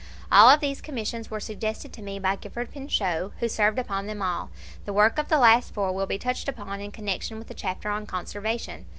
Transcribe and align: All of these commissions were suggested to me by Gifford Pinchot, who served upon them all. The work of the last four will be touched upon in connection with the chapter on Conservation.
All 0.31 0.49
of 0.49 0.61
these 0.61 0.81
commissions 0.81 1.29
were 1.29 1.39
suggested 1.39 1.93
to 1.93 2.01
me 2.01 2.17
by 2.17 2.35
Gifford 2.35 2.71
Pinchot, 2.71 3.33
who 3.39 3.47
served 3.47 3.77
upon 3.77 4.07
them 4.07 4.19
all. 4.19 4.49
The 4.85 4.93
work 4.93 5.19
of 5.19 5.27
the 5.27 5.37
last 5.37 5.75
four 5.75 5.91
will 5.93 6.07
be 6.07 6.17
touched 6.17 6.49
upon 6.49 6.81
in 6.81 6.89
connection 6.89 7.37
with 7.37 7.47
the 7.49 7.53
chapter 7.53 7.87
on 7.91 8.07
Conservation. 8.07 8.87